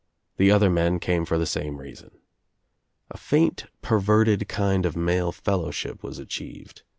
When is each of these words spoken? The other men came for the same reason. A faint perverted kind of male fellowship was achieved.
The 0.37 0.49
other 0.49 0.71
men 0.71 0.97
came 0.99 1.25
for 1.25 1.37
the 1.37 1.45
same 1.45 1.77
reason. 1.77 2.09
A 3.11 3.17
faint 3.17 3.65
perverted 3.83 4.47
kind 4.47 4.83
of 4.83 4.95
male 4.97 5.31
fellowship 5.31 6.01
was 6.01 6.17
achieved. 6.17 6.81